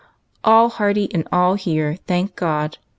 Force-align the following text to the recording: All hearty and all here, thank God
All 0.43 0.69
hearty 0.69 1.13
and 1.13 1.27
all 1.31 1.53
here, 1.53 1.99
thank 2.07 2.35
God 2.35 2.79